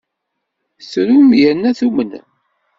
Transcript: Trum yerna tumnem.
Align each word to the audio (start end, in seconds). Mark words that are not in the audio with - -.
Trum 0.89 1.29
yerna 1.39 1.71
tumnem. 1.79 2.25